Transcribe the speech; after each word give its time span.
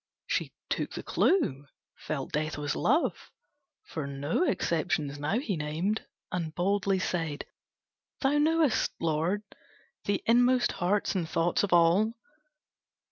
She 0.25 0.51
took 0.67 0.93
the 0.93 1.03
clue, 1.03 1.67
felt 1.95 2.31
Death 2.31 2.57
was 2.57 2.75
Love, 2.75 3.29
For 3.83 4.07
no 4.07 4.41
exceptions 4.43 5.19
now 5.19 5.37
he 5.37 5.55
named, 5.55 6.07
And 6.31 6.55
boldly 6.55 6.97
said, 6.97 7.45
"Thou 8.21 8.39
knowest, 8.39 8.93
Lord, 8.99 9.43
The 10.05 10.23
inmost 10.25 10.71
hearts 10.71 11.13
and 11.13 11.29
thoughts 11.29 11.61
of 11.61 11.71
all! 11.71 12.15